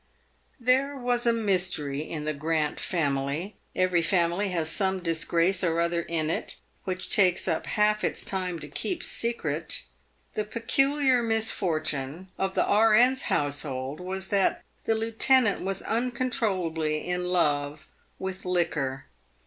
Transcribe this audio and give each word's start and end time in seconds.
There 0.59 0.97
was 0.97 1.27
a 1.27 1.31
mystery 1.31 1.99
in 1.99 2.25
the 2.25 2.33
Grant 2.33 2.79
family. 2.79 3.57
Every 3.75 4.01
family 4.01 4.49
has 4.49 4.67
some 4.67 4.97
disgrace 4.97 5.63
or 5.63 5.79
other 5.79 6.01
in 6.01 6.31
it, 6.31 6.55
which 6.85 7.15
takes 7.15 7.47
up 7.47 7.67
half 7.67 8.03
its 8.03 8.23
time 8.23 8.57
to 8.61 8.67
keep 8.67 9.03
secret. 9.03 9.83
The 10.33 10.43
peculiar 10.43 11.21
misfortune 11.21 12.29
of 12.39 12.55
the 12.55 12.65
E.N.'s 12.67 13.21
household 13.29 13.99
was 13.99 14.29
that 14.29 14.63
the 14.85 14.95
lieute 14.95 15.29
nant 15.29 15.61
was 15.61 15.83
uncontrollably 15.83 17.07
in 17.07 17.25
love 17.27 17.85
with 18.17 18.43
liquor. 18.43 19.05